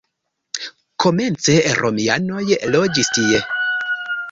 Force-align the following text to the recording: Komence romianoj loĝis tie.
Komence 1.05 1.59
romianoj 1.81 2.43
loĝis 2.79 3.15
tie. 3.21 3.45